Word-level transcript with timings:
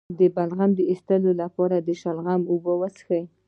د 0.19 0.21
بلغم 0.35 0.71
د 0.75 0.79
ایستلو 0.91 1.31
لپاره 1.41 1.75
د 1.79 1.89
شلغم 2.01 2.41
اوبه 2.51 2.73
وڅښئ 2.79 3.23